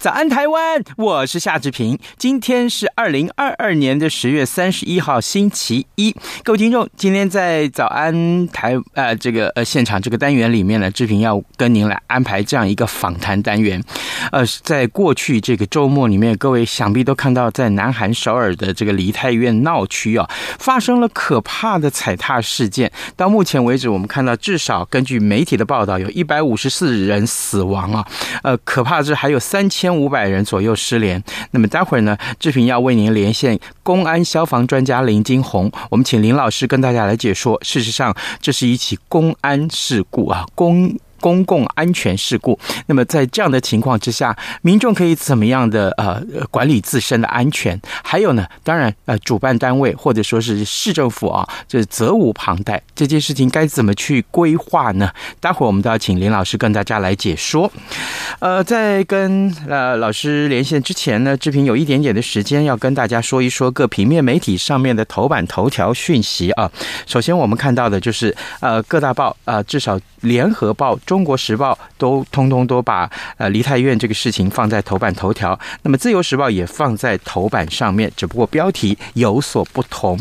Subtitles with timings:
[0.00, 0.80] 早安，台湾！
[0.96, 1.98] 我是夏志平。
[2.16, 6.14] 今天是二零二二年的十月三十一号，星期一。
[6.44, 13.82] 各位听众，今天在早安台呃这个呃现场这个单元里面呢，志平要跟您来安排这样一个访谈单元。
[14.30, 22.92] 呃，在过去这个周末里面，各位想必都看到，在南韩首尔的这个梨泰院闹区啊，发生了可怕的踩踏事件。
[23.16, 28.06] 到目前为止，我们看到至少根据媒体的报道，有一百五十四人死亡啊。
[28.44, 29.87] 呃，可怕的是还有三千。
[29.88, 31.22] 千五百人左右失联。
[31.52, 37.58] 那么待会儿呢，志平要为您连线公安消防专家林金红，我们请林老师跟大家来解说。
[37.62, 40.94] 事实上，这是一起公安事故啊，公。
[41.20, 47.80] 公共安全事故，那么在这样的情况之下，民众可以怎么样的呃管理自身的安全？
[48.02, 52.80] 还有呢，当然呃，主办单位或者说是市政府啊，这责无旁贷。
[52.94, 55.10] 这件事情该怎么去规划呢？
[55.40, 57.70] 待会儿我们都要请林老师跟大家来解说。
[58.38, 66.70] 呃，在跟呃老师连线之前呢，志平有一点点的时间要跟大家说一说各平面媒体上面的头版头条讯息啊。
[67.06, 70.98] 首先我们看到的就是呃各大报啊、呃，至少联合报。
[71.08, 80.20] 中国时报都通通都把呃梨泰院这个事情放在头版头条，那么自由时报也放在头版上面，只不过标题有所不同。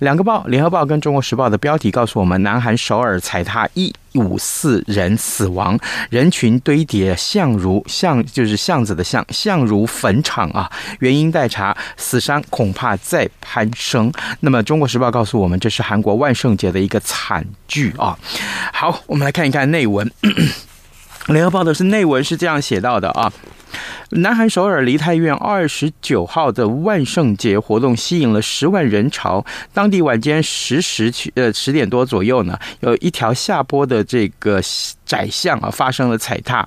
[0.00, 5.78] 两个报，联合报跟中国时报的标题告诉我们，南韩首尔踩踏一五四人死亡，
[6.10, 10.70] 人群堆叠，巷如巷就是巷子的巷，巷如坟场啊，
[11.00, 14.12] 原因待查，死伤恐怕再攀升。
[14.40, 18.18] 那么中国时报告诉我们，这是韩国万圣节的一个惨剧啊。
[18.72, 20.10] 好，我们来看一看内文。
[21.28, 23.32] 联合报的是内文是这样写到的啊。
[24.10, 29.44] 南韩首尔梨泰院二十九号的万圣节活动吸引了十万人潮。
[29.72, 34.60] 当地晚间十时呃十点多左右呢，有一条下坡的这个
[35.04, 36.66] 窄巷啊发生了踩踏。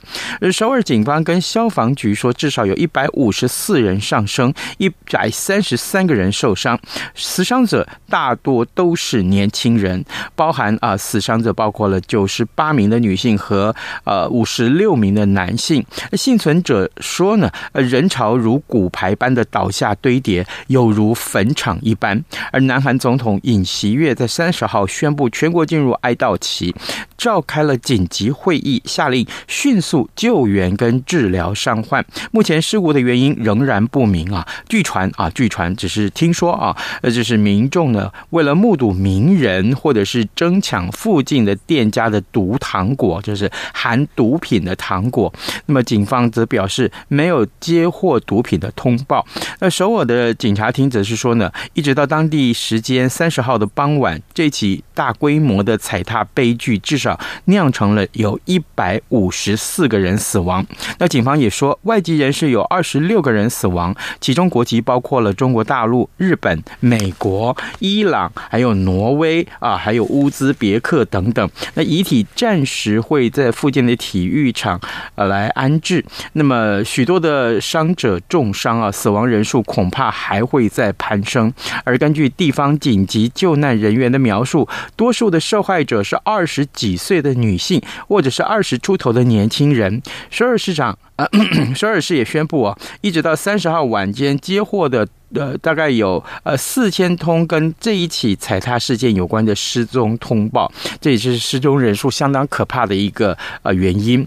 [0.52, 6.78] 首尔警方跟消防局说，至少有一百五十四人上升，一百三十三个人受伤。
[7.16, 10.04] 死伤者大多都是年轻人，
[10.36, 13.74] 包含啊死伤者包括了九十八名的女性和
[14.04, 15.86] 呃五十六名的男性。
[16.14, 17.50] 幸存者说呢。
[17.74, 22.24] 呃，人潮如骨牌般的倒下堆叠，有如坟场一般。
[22.52, 26.74] 而南韩总统尹锡悦在三十号宣布全国进入哀悼期，
[27.18, 32.06] 召开了紧急会议，下令迅速救援跟治疗伤患。
[32.32, 34.48] 目前事故的原因仍然不明啊。
[34.70, 45.32] 据传啊，据传只是听说啊，呃，就是民众呢为了目睹名人或者是争抢附近的店家的毒糖果，就是含毒品的糖果。
[45.66, 47.28] 那么警方则表示没。
[47.28, 49.26] 有接获毒品的通报。
[49.60, 60.66] 那首尔的警察厅则是说呢，一直到当地时间三十号的傍晚，这起大规模的踩踏悲剧至少酿成了有一百五十四个人死亡。
[61.00, 71.50] 那警方也说，外籍人士有二十六个人死亡，其中国籍包括了中国大陆、日本、美国、伊朗，还有挪威啊，还有乌兹别克等等。
[71.76, 74.80] 那遗体暂时会在附近的体育场
[75.16, 76.04] 呃来安置。
[76.34, 77.18] 那么呃许多。
[77.18, 81.52] 的伤者重伤啊，死亡人数恐怕还会再攀升。
[81.84, 90.00] 而根据地方紧急救难人员的描述，多数的受害者是二十几岁的女性，或者是二十出头的年轻人。
[90.30, 91.28] 首尔市长啊，
[91.76, 100.72] 首尔市也宣布啊，一直到三十号晚间接获的呃，大概有呃四千通跟这一起踩踏事件有关的失踪通报，
[101.02, 104.26] 这也是失踪人数相当可怕的一个呃原因。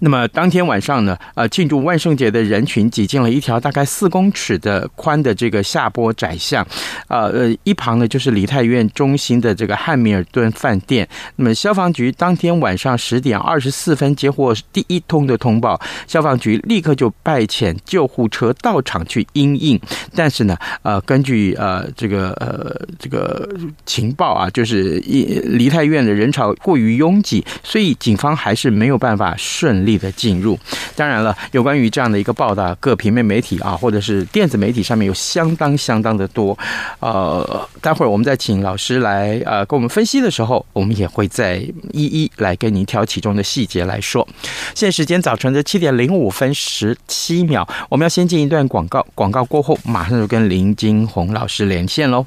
[0.00, 6.66] 那么当天晚上呢，呃，庆祝万圣节的人群挤进了一条大概四公尺的宽的这个下坡窄巷，
[7.08, 11.08] 呃呃，一旁呢就是梨泰院中心的这个汉密尔顿饭店。
[11.36, 19.80] 那么消防局当天晚上十点二十四分接获第一通的通报，消防局立刻就派遣救护车到场去应应。
[20.14, 23.48] 但是呢，呃，根据呃这个呃这个
[23.86, 25.00] 情报啊，就是
[25.44, 29.34] 梨泰院的人潮过于拥挤，所以警方还是没有办法。
[29.54, 30.58] 顺利的进入。
[30.96, 36.58] 当然了，有关于这样的一个报道，各平面媒体啊，或者是电子媒体上面有相当相当的多。
[36.98, 41.58] 呃，待会儿我们再请老师来呃跟我们分析的时候，我们也会再
[41.92, 44.26] 一一来跟您挑其中的细节来说。
[44.74, 52.26] 现在时间早晨的七点零五分十七秒，我们要先进一段广告，广告过后马上就跟林金红老师连线喽。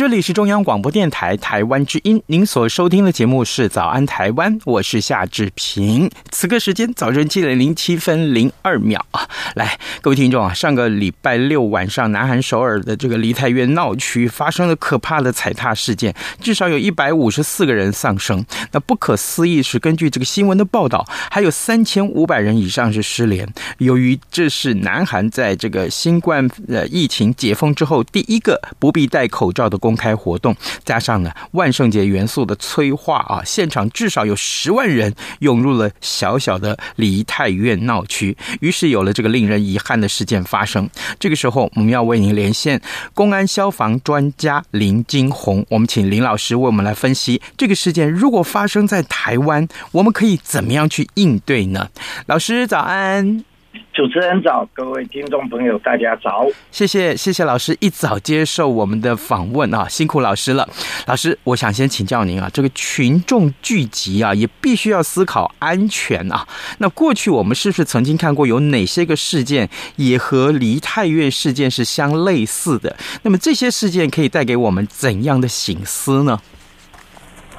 [0.00, 6.10] 这里是中央广播电台台湾之音，您所收听的节目是《早安台湾》，我是夏志平。
[6.30, 9.28] 此刻时间早晨七点零七分零二秒啊！
[9.56, 18.42] 来，各位听众啊，上个礼拜六晚上，南韩首尔的这个梨泰院闹区发生了可怕的踩踏事件，至少有一百五十四个人丧生。
[18.72, 23.46] 那不可思议是，根据这个新闻的报道，还有三千五百人以上是失联。
[23.76, 29.89] 由于这是南韩在这个新冠呃疫情解封之后第一个不必戴口罩的公。
[29.90, 30.54] 公开活动
[30.84, 40.88] 加上呢万圣节元素的催化啊，现场至少有十万人涌入了小小的梨泰院闹区，于是有了这个令人遗憾的事件发生。
[41.18, 42.80] 这个时候，我们要为您连线
[43.14, 48.08] 公安消防专家林金红，我们请林老师为我们来分析这个事件。
[48.08, 51.88] 如果发生在台湾，我们可以怎么样去应对呢？
[52.26, 53.49] 老师早安。
[53.92, 56.46] 主持人早，各位听众朋友，大家早。
[56.70, 60.68] 谢谢，谢谢老师一早接受我们的访问啊，辛苦老师了。
[61.06, 66.46] 老师，我想先请教您啊，这个群众聚集啊，也必须要思考安全啊。
[66.78, 72.96] 那过去我们是不是曾经看过有哪些个事件也和梨泰院事件是相类似的？
[73.22, 76.40] 那么这些事件可以带给我们怎样的醒思呢？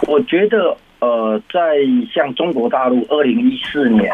[0.07, 1.77] 我觉得，呃，在
[2.13, 4.13] 像中国大陆二零一四年。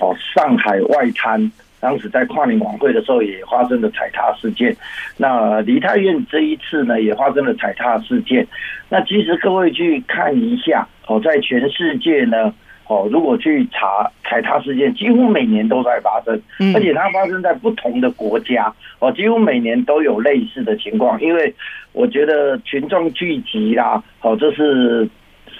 [0.00, 4.74] 哦，上海外滩当时在跨年晚会的时候也发生了踩踏事件。
[5.16, 8.46] 那梨泰院这一次呢，也发生了踩踏事件。
[8.88, 12.52] 那其实各位去看一下哦，在全世界呢，
[12.86, 16.40] 哦，如果去查踩踏事件，几乎每年都在发生，
[16.74, 21.20] 而且它发生在不同的国家哦，几乎每年都有类似的情况。
[21.20, 21.54] 因为
[21.92, 25.08] 我觉得群众聚集啦，哦，这是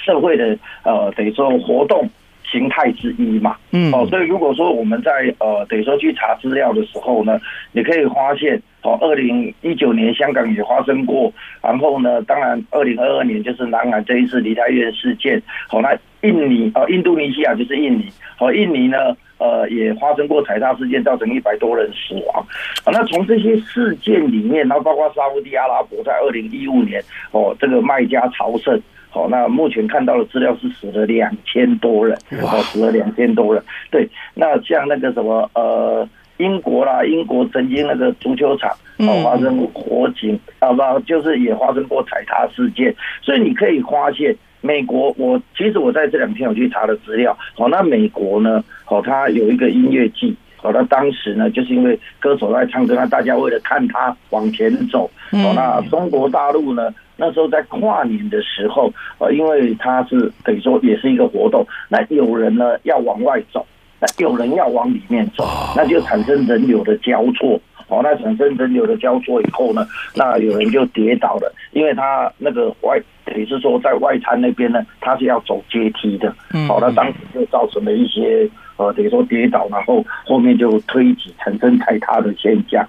[0.05, 2.09] 社会的呃，等于说活动。
[2.51, 7.39] 形态之一嘛，嗯，哦，所以如果说我们在呃，等于说去查资料的时候呢，
[7.71, 18.09] 你可以发现，哦，二零一九年香港也发生过，然后呢，当然二零二二年就是南韩这一次梨泰院事件，好，那印尼呃，印度尼西亚就是印尼，
[18.41, 18.97] 哦，印尼呢，
[19.39, 22.45] 呃，也发生过踩踏事件，造成一百多人死亡，
[22.85, 28.81] 啊，那从这些事件里面，然后包括沙乌地阿拉伯在二零一五年，哦，这个麦加朝圣。
[29.11, 33.63] 好，那目前看到的资料是死了两千多人，哦，死了两千多人。
[33.91, 42.95] 对，那像那个什么，呃，英国啦，英国曾经那个足球场哦发生火警，啊不，就是也发生过踩踏事件。
[43.21, 47.37] 所以你可以发现，美国，我其实我在这两天我去查了资料。
[47.55, 56.93] 好，那美国呢，好，它有一个音乐季，好，那当时呢，就是因为歌手在唱歌，那大家为了看他往前走，哦，那中国大陆呢？
[57.17, 63.67] 那时候在跨年的时候，呃，因为它是等于说也是一个活动，那有人呢要往外走，
[64.01, 67.61] 那有人要往里面走，那就产生人流的交错。
[67.89, 76.33] 哦，那产生人流的交错以后呢，那有人就跌倒了，因为他那个外，等于是说在外滩那边呢，他是要走阶梯的，
[76.69, 78.49] 好，那当时就造成了一些
[78.81, 82.83] 呃，等于说跌倒，然后后面就推挤产生踩踏的现象。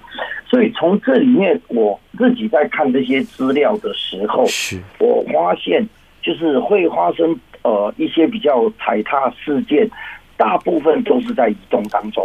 [0.49, 5.85] 所以从这里面，我自己在看这些资料的时候，是我发现
[6.21, 9.89] 就是会发生呃一些比较踩踏事件，
[10.37, 12.23] 大部分都是在移动当中。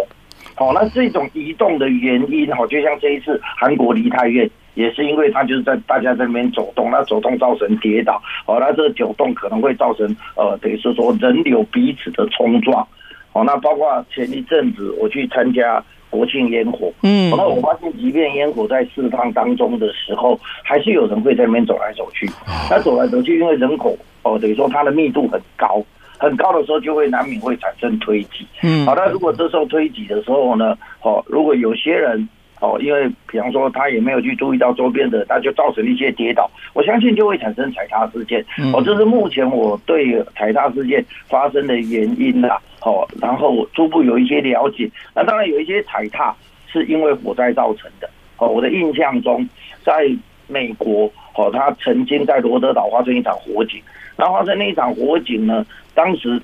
[0.54, 10.06] 好，那这种移动的原因，哈，就像这一次韩国梨泰院，也是因为它就是在大家在那边走动，那走动造成跌倒，好，那这个走动可能会造成
[10.37, 12.87] 呃，等于是说人流彼此的冲撞，
[13.36, 22.26] 好，那包括前一阵子我去参加国庆烟火，嗯，然后我发现即便烟火在释放当中的时候，还是有人会在那边走来走去，
[22.70, 25.84] 那走来走去，因为人口哦，等于说它的密度很高。
[26.18, 32.26] 很高的时候就会难免会产生推挤，嗯，好，那如果这时候推挤的时候呢，哦，如果有些人
[32.60, 38.44] 哦，因为比方说他也没有去注意到周边的，那就造成一些跌倒，我相信就会产生踩踏事件。
[38.72, 42.58] 哦，这是目前我对踩踏事件发生的原因啦。
[42.80, 44.90] 哦，然后初步有一些了解。
[45.14, 46.34] 那当然有一些踩踏
[46.72, 48.08] 是因为火灾造成的。
[48.38, 49.46] 哦，我的印象中，
[49.84, 50.08] 在
[50.46, 53.82] 美国，哦，他曾经在罗德岛发生一场火警。
[54.16, 56.40] 然后在那一场火警呢，当时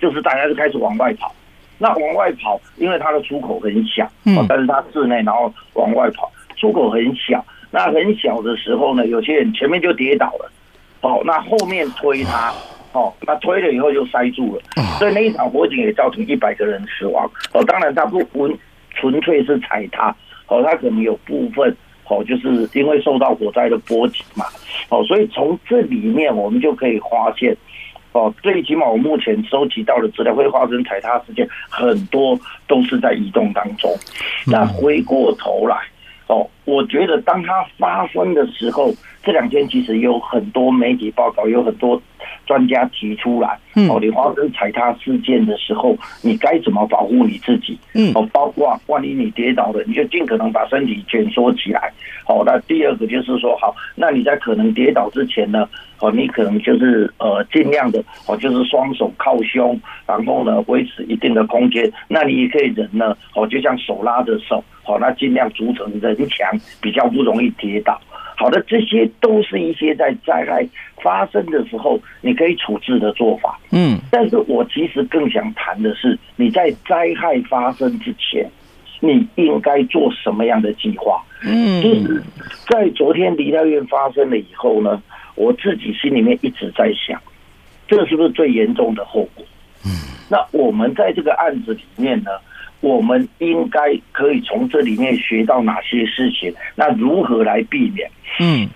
[0.00, 1.32] 就是大家就开始往外跑。
[1.78, 7.44] 那往外跑，因为它的出口很小，嗯，但是它室内，然后往外跑，出口很小。
[7.70, 10.50] 那很小的时候呢，有些人前面就跌倒了，
[11.02, 12.52] 哦，那后面推他，
[12.92, 14.62] 哦，那推了以后就塞住了。
[14.98, 17.30] 所以那一场火警也造成一百个人死亡。
[17.52, 18.58] 哦，当然它不纯
[18.94, 20.14] 纯粹是踩踏，
[20.48, 21.76] 哦，它可能有部分。
[22.10, 24.46] 哦，就是因为受到火灾的波及嘛，
[24.88, 27.54] 哦，所以从这里面我们就可以发现，
[28.12, 33.94] 哦，最起码我目前收集到的资料会发生踩踏事件，很多都是在移动当中。
[34.46, 35.76] 那回过头来，
[36.26, 38.92] 哦，我觉得当它发生的时候，
[39.28, 42.00] 这两天其实有很多媒体报道，有很多。
[42.46, 43.58] 专家提出来，
[43.90, 47.78] 哦，你发生踩踏事件的时候，你该怎么保护你自己？
[47.92, 51.92] 嗯，哦，包括万一你跌倒了，你就尽可能把身体蜷缩起来。
[52.24, 55.68] 好，那第二个就是说，好，那你在可能跌倒之前呢，
[56.00, 61.90] 哦，你可能就是呃尽量的，哦，就是双手靠胸，然后呢维持一定的空间。
[62.08, 68.00] 那你也可以人呢，哦，就像手拉着手，好，那尽量组成人墙，比较不容易跌倒。
[68.38, 70.64] 好的，这些都是一些在灾害
[71.02, 73.58] 发生的时候你可以处置的做法。
[73.72, 78.48] 嗯，但是我其实更想谈的是，你在灾害发生之前，
[79.00, 81.20] 你应该做什么样的计划？
[81.42, 82.22] 嗯，就是
[82.68, 85.02] 在昨天梨泰院发生了以后呢，
[85.34, 87.20] 我自己心里面一直在想，
[87.88, 89.44] 这是不是最严重的后果？
[89.84, 89.90] 嗯，
[90.30, 92.30] 那我们在这个案子里面呢？
[92.80, 93.80] 我们应该
[94.12, 96.54] 可以从这里面学到哪些事情？
[96.74, 98.10] 那如何来避免？
[98.40, 98.68] 嗯，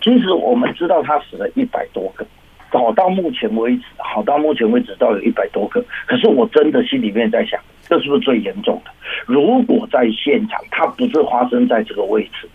[0.00, 2.24] 其实我们知道他死了一百多个，
[2.70, 5.84] 好到目前为止，好到目前为止到有一百多个。
[6.06, 8.90] 可是我真的心里面在想，这是不是最严重的？
[9.26, 12.48] 如果在现场，它不是发生在这个位置。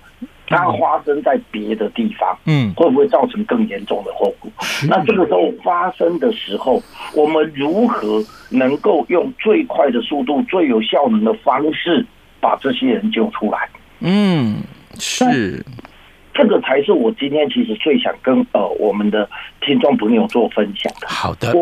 [0.51, 4.51] 它发生在别的地方，嗯，会不会造成更严重的后果？
[4.87, 6.81] 那这个时候发生的时候，
[7.15, 12.05] 我们如何能够用最快的速度、最有效能的方式
[12.39, 13.69] 把这些人救出来？
[14.01, 14.57] 嗯，
[14.99, 15.65] 是。
[16.33, 21.07] 这个才是我今天其实最想跟呃我们的听众朋友做分享的。
[21.07, 21.53] 好的，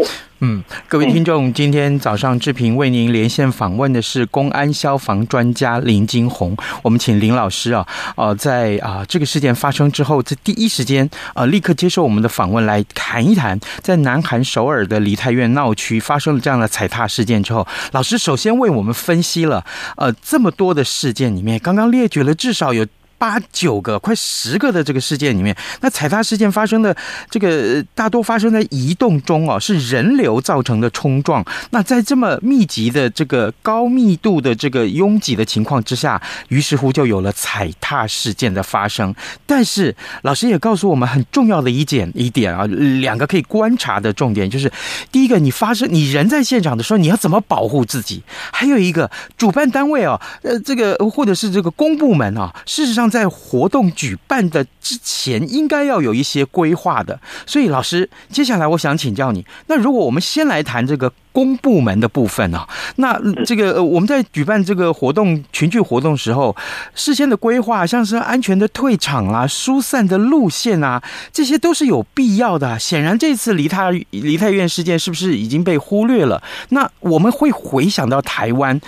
[0.42, 6.56] 嗯，各位听众，今天早上志平为您连线访问的是公安消防专家林金红。
[6.84, 7.86] 我们请林老师啊，
[8.16, 19.66] 呃，在啊这个事件发生之后，在第一时间呃立刻接受我们的访问，来谈一谈在南韩首尔的梨泰院闹区发生了这样的踩踏事件之后，老师首先为我们分析了
[19.98, 22.86] 呃这么多的事件里面，刚刚列举了至少有。
[23.20, 26.96] 八九个、快十个的这个事件里面，那踩踏事件发生的
[27.30, 31.46] 这个大多发生在移动中哦，是人流造成的冲撞。
[31.72, 39.14] 那在这么密集的这个高密度的这个拥挤的情况之下，于是乎就有了踩踏事件的发生。
[39.46, 42.66] 但是老师也告诉我们很重要的一点一点啊，
[43.02, 44.72] 两个可以观察的重点就是：
[45.12, 48.22] 第一个，你发生你人在现场的时候，你要怎么保护自己；
[48.54, 53.09] 还有一个，主办单位哦，呃，这个或者是这个公部门啊，事实上。
[53.10, 57.20] 在活动举办的之前，应该要有一些规划的。
[57.46, 62.68] 所以，老师，接下来我想请教你，那如果我们先来谈这个公部门的部分啊。
[62.96, 66.56] 那这个呃，我们在举办这个活动、群聚活动时候，
[66.96, 72.78] 事先的规划，像是安全的退场啊、疏散的路线啊，这些都是有必要的。
[72.80, 76.42] 显然，这次梨泰梨泰院事件是不是已经被忽略了？
[76.70, 78.80] 那我们会回想到台湾，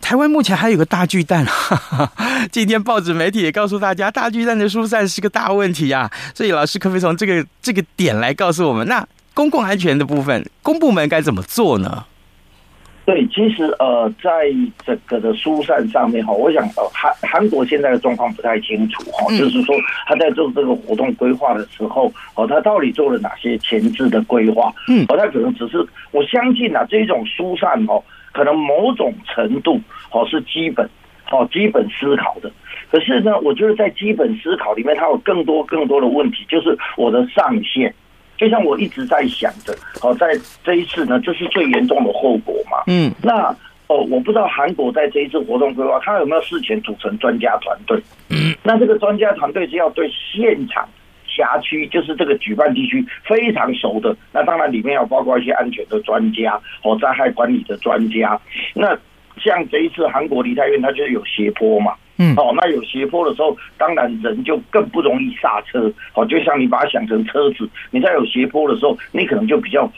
[0.00, 1.44] 台湾目前还有个大巨蛋。
[1.44, 2.12] 哈哈，
[2.50, 6.10] 今天报纸媒体也告诉大家，大巨蛋的疏散是个大问题啊。
[6.34, 9.06] 所以，老师可不可以从这个这个点来告诉我们，那
[9.40, 12.04] 公共安全的部分，公部门该怎么做呢？
[13.06, 14.30] 对，其实呃，在
[14.84, 19.74] 整个的疏散上面哈，我想呃，韩韩国现在的状况不太清楚哈，就是说
[20.06, 24.70] 他在做这个活动规划的时候，哦，他到底做了哪些前置的规划？
[24.88, 25.78] 嗯，哦，他可能只是
[26.10, 29.80] 我相信啊，这种疏散哦，可能某种程度
[30.12, 30.86] 哦是基本
[31.30, 32.52] 哦基本思考的，
[32.92, 37.94] 可是呢，我觉得在基本思考里面，它有更多更多的问题，就是我的上限。
[38.40, 40.26] 就像我一直在想着，哦，在
[40.64, 42.78] 这一次呢，这是最严重的后果嘛。
[42.86, 43.54] 嗯，那
[43.86, 48.00] 哦，我不知道韩国在这一次活动规划，他有没有事前组成专家团队？
[48.30, 50.88] 嗯，那这个专家团队是要对现场
[51.26, 54.16] 辖区，就是这个举办地区非常熟的。
[54.32, 58.40] 那当然里面要包括一些安全的专家，哦，灾害管理的专家。
[58.72, 58.96] 那
[59.36, 61.92] 像这一次韩国梨泰院，它就是有斜坡嘛。
[62.22, 65.90] 嗯，哦，那有斜坡的时候，当然人就更不容易刹车。
[66.12, 69.90] 哦，就像你把它想成车子，你在有斜坡的时候，你可能就比较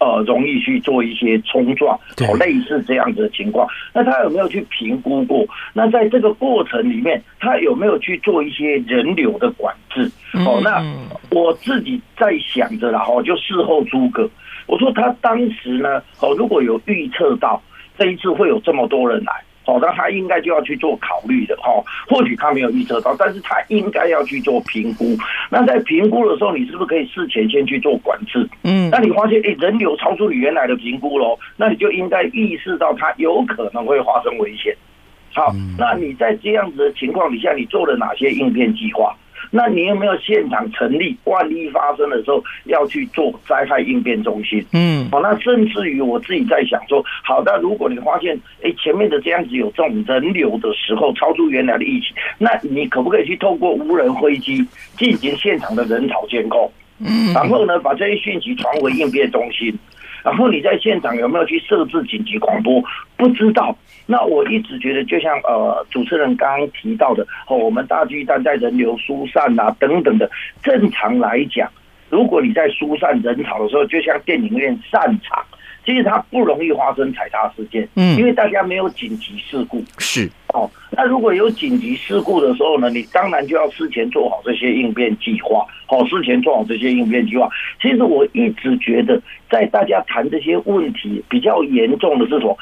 [0.00, 1.96] 呃容易去做一些冲撞，
[2.28, 3.68] 哦，类似这样子的情况。
[3.92, 5.46] 那他有没有去评估过？
[5.72, 10.10] 那在这个过程里面，他有没有去做一些人流的管制？
[10.44, 10.82] 哦，那
[11.30, 14.28] 我自己在想着啦，哦，就事后诸葛，
[14.66, 17.62] 我说他当时呢，哦，如果有预测到
[17.96, 19.32] 这一次会有这么多人来。
[19.68, 21.84] 哦，那他应该就要去做考虑的哦。
[22.08, 25.14] 或许他没有预测到，但是他应该要去做评估。
[25.50, 28.48] 那在评估的时候，你是不是可以事前先去做管制？
[28.62, 34.74] 嗯，那你发现诶，人流超出你原来的评估喽，那你就应该意识到它有可能会发生危险。
[35.34, 39.14] 好，那你在这样子的情况底下，你做了哪些应变计划？
[39.50, 41.16] 那你有没有现场成立？
[41.24, 44.64] 万一发生的时候要去做灾害应变中心？
[44.72, 52.06] 嗯，好，那甚至于我自己在想说，好的，如果你发现哎前面的这样子有这种人流的时候超出原来的预期，
[52.38, 54.64] 那你可不可以去透过无人飞机
[54.96, 56.70] 进行现场的人潮监控？
[57.00, 59.72] 嗯，然后呢，把这些讯息传回应变中心。
[60.24, 62.82] 然后你在现场有没有去设置紧急广播？
[63.16, 63.76] 不知道。
[64.06, 70.30] 那我一直觉得，就像呃主持人刚刚提到的，哦，我们大巨蛋在人流疏散啊等等的，
[70.62, 71.70] 正常来讲，
[72.08, 75.44] 如果你在疏散人潮的时候，就像电影院散场。
[75.88, 80.70] 其实它不容易发生踩踏事件，嗯，因为大家没有紧急事故，是哦。
[80.90, 87.48] 那如果有紧急事故的时候呢，你当然就要事前做好这些应变计划，好，事前做好这些应变计划。
[87.80, 92.54] 其实我一直觉得，在大家谈这些问题比较严重的这种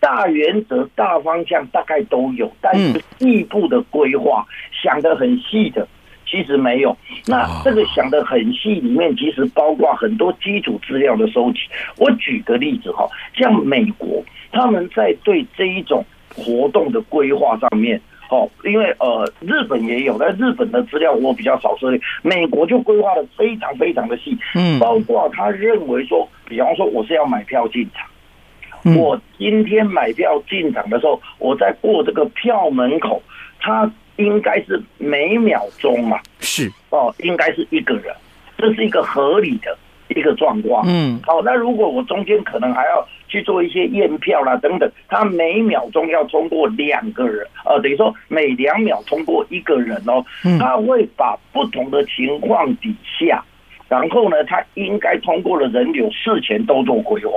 [0.00, 4.44] 大原则、大方向大概都有，但是细部的规划
[4.82, 5.86] 想得很细的。
[6.32, 11.58] 其实没有，那这个想的很细，里面其实包括很多基础资料的收集。
[11.98, 16.02] 我举个例子哈，像美国他们在对这一种
[16.34, 33.22] 活动的规划上面，哦，因为呃日本也有，但日本的资料我比较少涉猎，美国就规划的非常非常的细，嗯，包括他认为说，比方说我是要买票进场，我今天买票进场的时候，我在过这个票门口，
[33.60, 33.92] 他。
[34.16, 38.14] 应该是每秒钟嘛，是哦，应该是一个人，
[38.58, 39.76] 这是一个合理的
[40.08, 40.84] 一个状况。
[40.86, 50.24] 嗯，好，那如果我中间可能还要去做一些验票啦等等，他每秒钟要通过两个人，呃，等于说每两秒通过一个人哦，
[50.58, 53.42] 他会把不同的情况底下，
[53.88, 57.32] 然后呢，他应该通过的人流事前都做规划。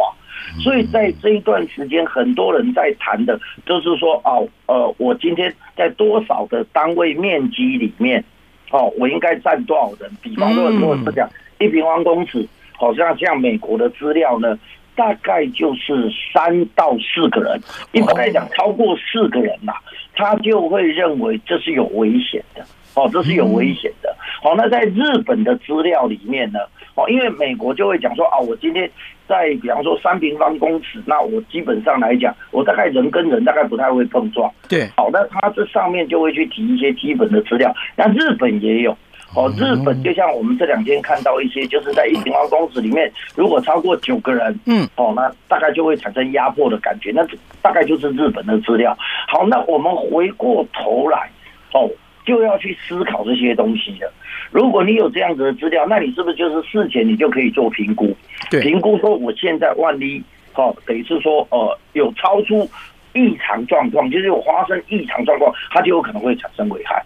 [0.60, 8.24] 所以在这一段时间，很多人在谈的，就是说，哦，呃，我今天在多少的单位面积里面，
[8.71, 10.10] 哦，我应该占多少人？
[10.21, 14.58] 比方说，如果是讲一平方公尺，好像像美国的资料呢，
[14.96, 17.60] 大概就是三到四个人。
[17.92, 19.74] 一般来讲，超过四个人呐，
[20.16, 22.66] 他就会认为这是有危险的。
[22.96, 24.16] 哦，这是有危险的。
[24.42, 26.60] 好，那在日本的资料里面呢，
[26.96, 28.90] 哦，因为美国就会讲说，啊，我今天。
[29.28, 34.48] 在比方说三平方公尺，那我基本上来讲，我大概人跟人大概不太会碰撞。
[34.70, 37.74] 对，好，那他这上面就会去提一些基本的资料。
[37.96, 38.96] 那日本也有，
[39.36, 47.12] 哦，日本就像我们这两天看到一些，就是在一平方公尺里面，如果超过九个人，嗯，哦，那大概就会产生压迫的感觉。
[47.13, 47.26] 那
[47.62, 48.98] 大概就是日本的资料。
[49.28, 51.30] 好，那我们回过头来，
[51.74, 51.89] 哦。
[52.26, 54.12] 就要去思考这些东西了。
[54.50, 58.17] 如果你有这样子的资料，那你是不是就是事前你就可以做评估？
[58.50, 60.19] 对，评估说我现在万一
[60.56, 62.67] 哦，等于是说呃有超出
[63.13, 67.00] 异常状况，就是有发生异常状况，它就有可能会产生危害。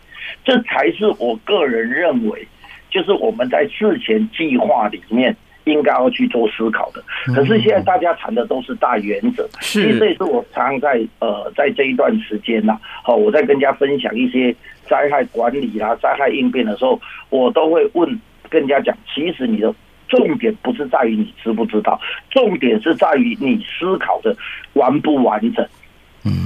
[0.43, 2.47] 这才是我个人认为，
[2.89, 7.03] 就是我们在事前计划里面应该要去做思考的。
[7.33, 14.55] 可是现在大家谈的都是大原则，其实这也是我常常在呃在这一段时间呐，好，我在跟人家分享一些
[14.87, 19.73] 灾害管理啊、灾害应变的时候，我都会问跟人家讲，其实你的
[20.07, 21.99] 重点不是在于你知不知道，
[22.31, 24.35] 重点是在于你思考的
[24.73, 25.67] 完不完整。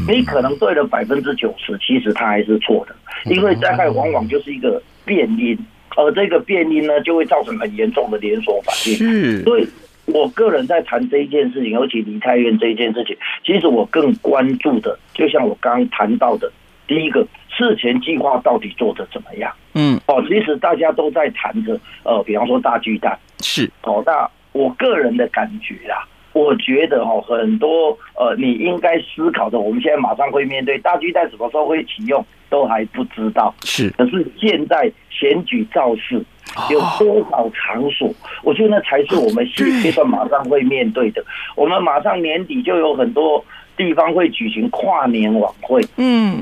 [0.08, 5.58] 你可能对了百分之九十，其实它还是错的，因为灾害往往就是一个变因，
[5.96, 8.98] 而这个变因呢，就会造成很严重的连锁反应。
[8.98, 9.68] 是，所以
[10.06, 16.52] 我个人在谈这一件事情，尤其梨泰院这一件事情，其实我更关注的，就像我刚刚谈到的，
[16.88, 19.52] 第一个事前计划到底做的怎么样？
[19.74, 26.08] 嗯，哦，其实大家都在谈着，呃，比方说大巨蛋，是，哦，那我个人的感觉啦。
[26.34, 33.54] 我觉得哈，很多呃，你应该思考的，我们现在马上会面对大巨蛋什么时候会启用，都还不知道。
[33.64, 36.24] 是，可是现在选举造势
[36.72, 38.12] 有多少场所？
[38.44, 41.24] 我觉得那才是我们现阶段马上会面对的。
[41.56, 43.44] 我们马上年底就有很多
[43.78, 45.82] 地方会举行跨年晚会。
[45.98, 46.42] 嗯，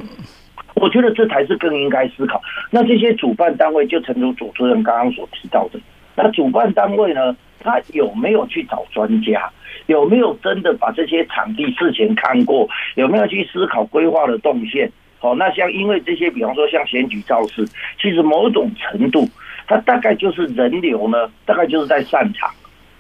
[0.75, 2.41] 我觉得这才是更应该思考。
[2.69, 5.79] 那这些主办单位，就诚如主持人刚刚所提到的，
[6.15, 9.49] 那主办单位呢，他有没有去找专家？
[9.87, 12.67] 有没有真的把这些场地事前看过？
[12.95, 14.91] 有没有去思考规划的动线？
[15.19, 17.65] 好，那像因为这些，比方说像选举造势，
[17.99, 19.27] 其实某种程度，
[19.67, 22.49] 它大概就是人流呢，大概就是在散场，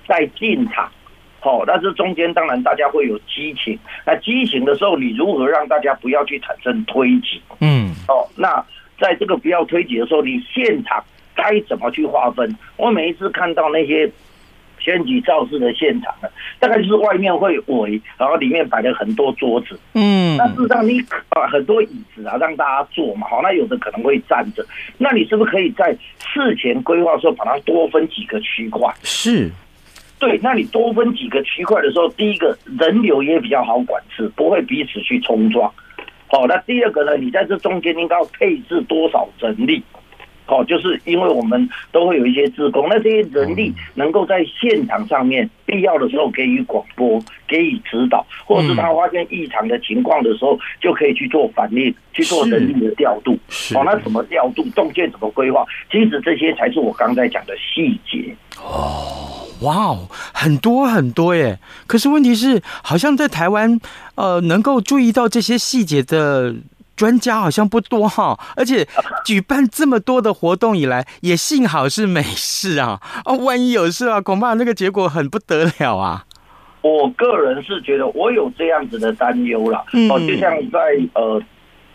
[0.07, 0.89] 在进场。
[1.39, 3.77] 好，那这中间当然大家会有激情。
[4.05, 7.41] 那激情的时候，你如何让大家不要去产生推挤？
[7.59, 8.63] 嗯，哦，那
[8.99, 11.03] 在这个不要推挤的时候，你现场
[11.35, 12.55] 该怎么去划分？
[12.77, 14.11] 我每一次看到那些。
[14.83, 19.79] 选举造势的现场呢，大概就是外面会围，然后里面摆了很多桌子。
[19.93, 24.65] 嗯，那事实上你啊很多椅子啊让大家坐嘛，好，那有的可能会站着。
[24.97, 25.95] 那你是不是可以在
[26.33, 28.91] 事前规划的时候把它多分几个区块？
[29.03, 29.51] 是，
[30.17, 30.39] 对。
[30.41, 35.71] 那你多分几个区块的时候，第一个人流也比较好管制，不会彼此去冲撞。
[36.25, 39.83] 好，那第二个呢，你在这中间应该要配置多少人力？
[40.51, 53.39] 哦，就是因为我们都会有一些职工，那这些人力能够在现场上面必要的时候给予广播、给予指导，或者是他发现异常的情况的时候，就可以去做反应、去做人力的调度。
[53.73, 54.65] 哦，那怎么调度？
[54.75, 55.65] 动线怎么规划？
[55.89, 58.35] 其实这些才是我刚才讲的细节。
[58.57, 61.57] 哦，哇哦，很多很多耶！
[61.87, 63.79] 可是问题是，好像在台湾，
[64.15, 66.53] 呃，能够注意到这些细节的。
[67.01, 68.87] 专家好像不多哈，而且
[69.25, 72.99] 举办这么多的活动以来，也幸好是没事啊。
[73.25, 76.23] 哦，万一有事啊，恐怕那个结果很不得了啊。
[76.83, 79.83] 我个人是觉得我有这样子的担忧啦。
[80.11, 80.79] 哦，就像在
[81.15, 81.41] 呃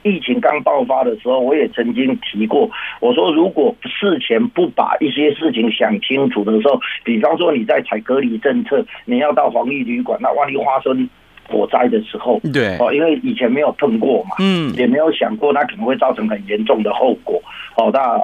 [0.03, 11.09] 疫情刚爆发的时候，我也曾经提过，我说如果事前不把一些事情想清楚的时候，比方说你在采隔离政策，你要到防疫旅馆，那万一发生。
[11.48, 17.40] 火灾的时候，对哦，因为以前没有碰过嘛，嗯，也没有想过它可能会造成很严重的后果。
[17.76, 18.20] 哦，那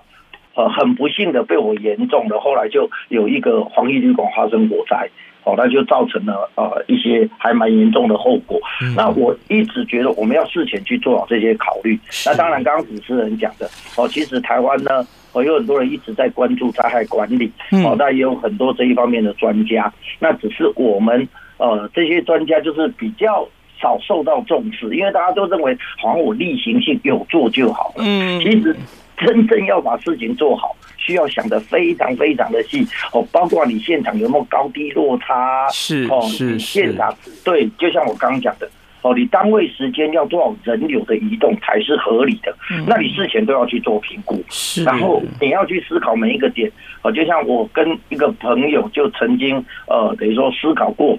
[0.54, 5.08] 呃很不幸的被我严重的，后来就有一个防疫旅馆发生火灾，
[5.44, 8.58] 哦，那就造成了呃一些还蛮严重的后果。
[8.82, 11.98] 嗯、那我一直觉得我们要事前去做好这些考虑。
[12.26, 17.50] 那当然，刚刚主持人讲的哦，其实台湾呢，哦有很多人一直在关注灾害管理，
[17.84, 19.92] 哦，那也有很多这一方面的专家。
[20.18, 21.28] 那只是我们。
[21.62, 23.48] 呃，这些专家就是比较
[23.80, 28.02] 少受到重视，因为大家都认为好像我例行性有做就好了。
[28.04, 28.74] 嗯，其实
[29.16, 38.68] 真正要把事情做好，需要想的非常非常的细哦，包括你现场有没有高低落差，是哦，是现场对，就像我刚刚讲的
[39.02, 42.52] 哦，你单位时间要多少人流的移动才是合理的？
[42.88, 46.68] 那你事前都要去做评估，是，然后你要去思考每一个点
[47.02, 51.16] 哦，就像我跟一个朋友就曾经呃，等于说思考过。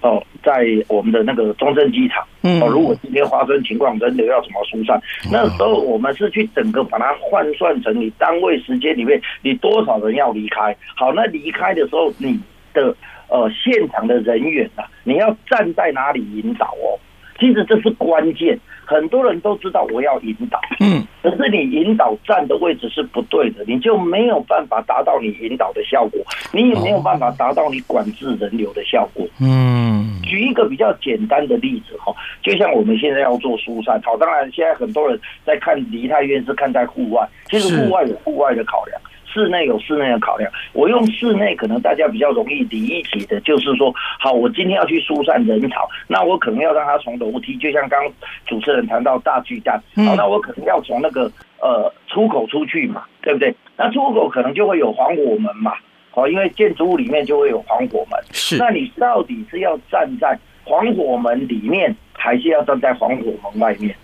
[0.00, 2.24] 哦，在我们的那个中正机场，
[2.60, 5.00] 哦，如果今天发生情况，人流要怎么疏散？
[5.32, 10.76] 那时候我们是去整个把它换算成你单位时间里面，你多少人要离开？
[10.94, 12.38] 好，那离开的时候，你
[12.72, 12.94] 的
[13.28, 16.94] 呃现场的人员啊，你要站在哪里引导哦？
[17.38, 18.58] 其实这是关键。
[18.84, 26.18] 很多人都知道我要引导，嗯，可是你引导站的位置是不对的，你就没有办法达到你引导的效果，
[26.54, 29.28] 你也没有办法达到你管制人流的效果。
[29.42, 38.98] 嗯，举一个比较简单的例子哈，就像我们现在要做疏散，好，当然现在很多人在看梨泰院是看在户外，其实户外有户外的考量，
[39.38, 48.00] 室内有室内的考量，我用室内可能大家比较容易理解的，就是说，好，我今天要去疏散人潮，那我可能要让他从楼梯，就像刚
[48.46, 53.54] 主持人谈到大巨蛋，好，那我可能要从那个呃出口出去嘛，对不对？
[53.76, 55.72] 那出口可能就会有防火门嘛，
[56.10, 63.94] 好，因为建筑物里面就会有防火门，是，那你到底是要站在防火门里面，还是要站在防火门外面？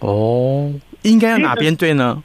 [0.00, 0.68] 哦，
[1.02, 2.20] 应该要哪边对呢？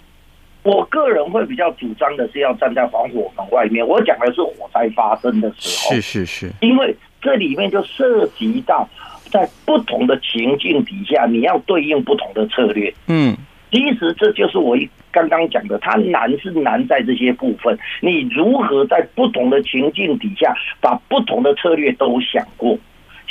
[0.65, 3.87] 我个人会比较主张的是要站在防火门外面。
[3.87, 8.89] 我讲的是火灾发生的时候，是是是，因为这里面就涉及到
[9.29, 12.91] 在不同的情境底下，你要对应不同的策略。
[13.07, 13.37] 嗯，
[13.71, 14.75] 其实这就是我
[15.11, 22.75] 刚刚讲的，它难是难在这些部分，你如何在不同的情境底下，把不同的策略都想过。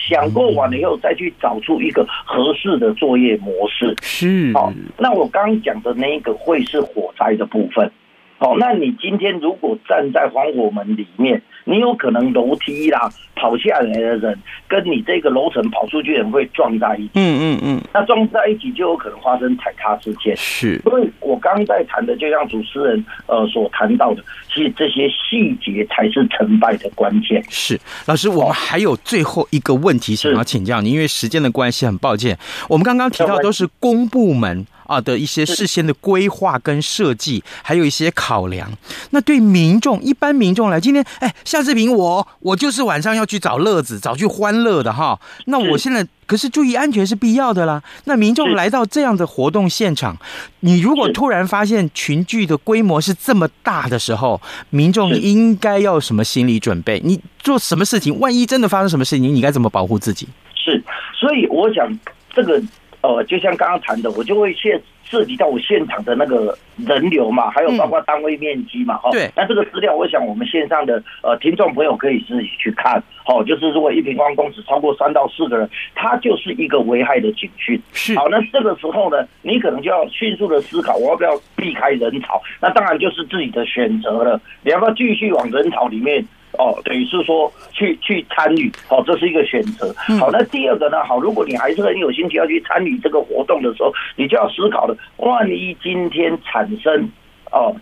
[0.09, 3.95] 想过完了以后，再去找出一个合适的作业模式。
[4.03, 7.90] 是，好，那我刚讲的那一个会是火灾的部分。
[8.38, 17.11] 好，那你今天如果站在防火门里面，你有可能楼梯啦跑下来的人，跟你这个楼层跑出去的人会撞在一起。
[17.14, 20.37] 嗯嗯嗯，那撞在一起就有可能发生踩踏事件。
[20.37, 24.22] 是，所以我刚刚在谈的，就像主持人呃所谈到的，
[24.53, 27.42] 其实这些细节才是成败的关键。
[27.48, 34.66] 是，老师，我们还有最后一个问题想要请教您，因为时间的关系，很抱歉，我们刚刚提到都是公部门。
[34.87, 38.70] 啊的一些事先的规划跟设计，还有一些考量。
[39.12, 45.21] 那对民众，一般民众来，今天哎，夏志平，我我就是晚上要去找乐子，找去欢乐的哈。
[45.45, 47.81] 那我现在可是注意安全是必要的啦。
[48.07, 50.17] 那民众来到这样的活动现场，
[50.61, 57.01] 你如果突然发现群聚的规模是这么大的时候，民众应该要什么心理准备？
[57.05, 58.19] 你做什么事情？
[58.19, 60.27] 万一真的发生什么事情，你该怎么保护自己？
[60.57, 60.83] 是，
[61.17, 61.88] 所以我想
[62.35, 62.61] 这个。
[63.05, 69.12] 呃，就像刚刚谈的，我就会现涉及到我现场的那个人流嘛，还有包括单位面积嘛，哈、嗯。
[69.12, 69.31] 对。
[69.37, 77.79] 那这个资料，我想我们线上的呃听众朋友可以自己去看，哦，就是如果一平方公尺超过三到四个人，它就是一个危害的警讯。
[77.93, 78.17] 是。
[78.17, 82.40] 好，那这个时候呢，你可能就要迅速的思考，我要不要避开人潮？
[82.62, 84.40] 那当然就是自己的选择了。
[84.62, 86.27] 你要不要继续往人潮里面？
[86.59, 89.93] 哦，等于是说去去参与，好，这是一个选择。
[90.19, 91.03] 好，那第二个呢？
[91.05, 97.09] 好，如果你还是很有兴趣要去参与这个活动的时候，你就要思考了，万一今天产生
[97.51, 97.75] 哦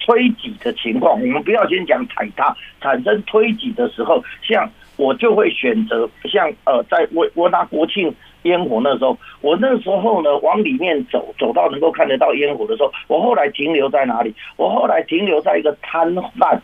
[0.00, 14.34] 推挤的情况，我们不要先讲踩踏，产生推挤的时候，像我就会选择像呃，在我我拿国庆烟火那时候，我那时候呢往里面走，走到能够看得到烟火的时候，我后来停留在哪里？
[14.56, 16.60] 我后来停留在一个摊贩。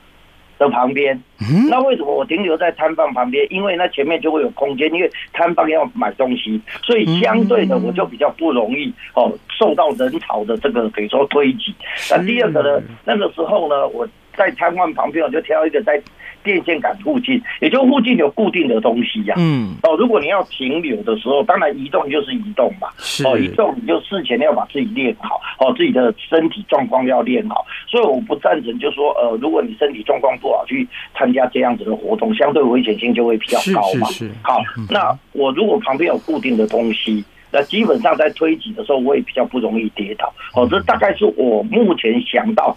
[0.58, 1.22] 的旁边，
[1.70, 3.46] 那为什么我停留在摊贩旁边？
[3.50, 11.74] 因为那前面就会有空间，因为摊贩要买东西，所以相对的我就比较不容易哦受到人潮的这个比如说推挤。
[12.10, 14.06] 那第二个呢，那个时候呢，我
[14.38, 16.00] 在摊贩旁边，我就挑一个在。
[16.44, 19.34] 电线杆附近，也就附近有固定的东西呀。
[19.36, 22.88] 嗯，哦，如果你要停留的时候，当然移动就是移动嘛。
[22.96, 27.66] 是，哦，移动你就事前要把自己练好，哦，自己的身体状况要练好。
[27.88, 34.06] 所以我不赞成，就是说，呃，如果你身体状况不好去参加这样子的活动，相对危险性就会比较高嘛。
[34.06, 34.30] 是，是，是。
[34.42, 40.32] 好，那我如果旁边有固定的东西，那基本上在推挤的时候，我也比较不容易跌倒。
[40.54, 42.74] 哦，这大概是我目前想到。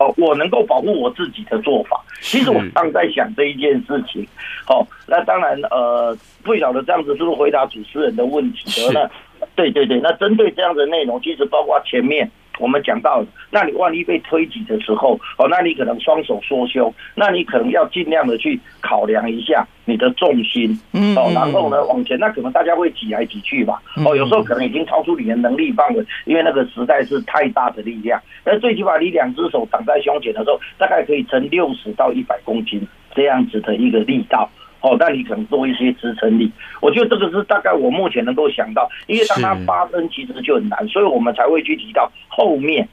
[0.00, 4.26] 哦，我能够保护我自己的做法，其实我刚在想这一件事情。
[4.64, 9.10] 好，那当然，呃，不晓得这样子是不是回答主持人的问题的呢？
[9.54, 12.28] 对对对，那针对这样的内容，其实包括前面。
[12.60, 28.20] 我们讲到，那你万一被推挤的时候，哦，那你可能双手缩胸，那你可能要尽量的去考量一下你的重心，嗯，哦，然后呢往前，那可能大家会挤来挤去吧，哦，有时候可能已经超出你的能力范围，因为那个实在是太大的力量。
[28.44, 34.48] 那最起码你两只手挡在胸前的时候，大概可以撑六十到一百公斤这样子的一个力道。
[34.80, 42.88] 哦，那你可能多一些支撑力，我觉得这个是大概我目前能够想到，因为当它发生其实就很难，所以我们才会去提到后面。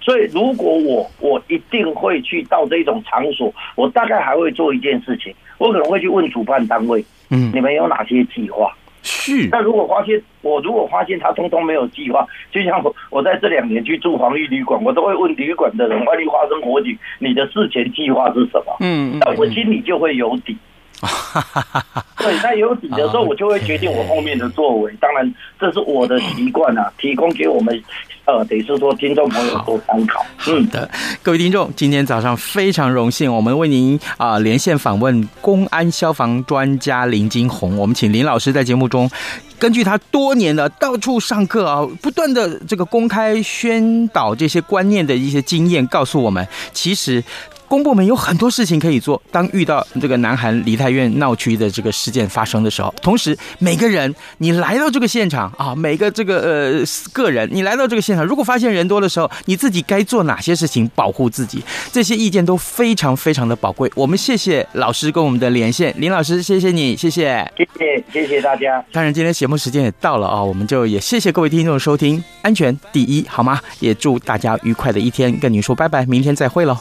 [0.00, 8.72] 所以如果我我一定会去到这种场所，我大概还会做一件事情，我可能会去问主办单位，嗯，你们有哪些计划？
[9.02, 9.48] 是。
[9.50, 18.76] 那如果发现我如果发现他通通没有计划，就像我我在这两年去住防疫旅馆，我都会问旅馆的人，万一发生火警，你的事前计划是什么？
[18.80, 20.56] 嗯，那我心里就会有底。
[22.18, 24.96] 对，那有底的时候，我就会决定我后面的作为。
[25.00, 27.82] 当然，这是我的习惯啊， 提供给我们
[28.26, 30.24] 呃，得是说听众朋友多参考。
[30.46, 30.88] 嗯的，
[31.20, 39.10] 各位听众，今天早上非常荣幸，我们为您啊、呃、连线访问公安消防专家林金红，我们请林老师在节目中。
[39.58, 47.22] 根据他多年的到处上课啊，不断的这个公开宣导这些观念的一些经验，告诉我们，其实。
[47.72, 49.22] 公部门有很多事情可以做。
[49.30, 61.64] 当遇到这个南韩梨泰院闹区的这个事件发生的时候，同时每个人你来到这个现场啊，每个这个呃个人你来到这个现场，如果发现人多的时候，你自己该做哪些事情保护自己？
[61.90, 63.90] 这些意见都非常非常的宝贵。
[63.94, 68.84] 我们谢谢老师跟我们的连线，林老师，谢谢你，谢谢，谢谢，谢谢大家。
[68.92, 73.58] 当然，今天节目时间也到了啊，我们就也谢谢各位听众的收听，安全第一，好吗？
[73.80, 76.76] 也祝大家愉快的一天，跟您说拜拜，明天再会喽。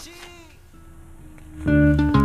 [1.64, 2.21] Thank you.